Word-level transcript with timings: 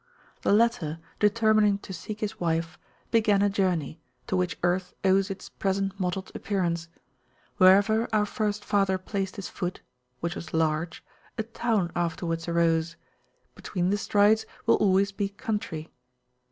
The 0.41 0.51
latter, 0.51 0.97
determining 1.19 1.77
to 1.77 1.93
seek 1.93 2.21
his 2.21 2.39
wife, 2.39 2.79
began 3.11 3.43
a 3.43 3.51
journey, 3.51 4.01
to 4.25 4.35
which 4.35 4.57
earth 4.63 4.95
owes 5.05 5.29
its 5.29 5.47
present 5.47 5.99
mottled 5.99 6.31
appearance. 6.33 6.87
Wherever 7.57 8.07
our 8.11 8.25
first 8.25 8.65
father 8.65 8.97
[p.189] 8.97 9.05
placed 9.11 9.35
his 9.35 9.47
footwhich 9.49 10.33
was 10.33 10.47
largea 10.53 11.01
town 11.53 11.91
afterwards 11.95 12.47
arose; 12.47 12.95
between 13.53 13.91
the 13.91 13.97
strides 13.99 14.47
will 14.65 14.77
always 14.77 15.11
be 15.11 15.29
country. 15.29 15.91